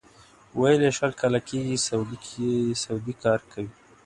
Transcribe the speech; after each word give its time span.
ویل 0.59 0.81
یې 0.85 0.91
شل 0.97 1.11
کاله 1.19 1.39
کېږي 1.49 1.75
سعودي 2.83 3.13
کار 3.23 3.39
کوي. 3.51 3.71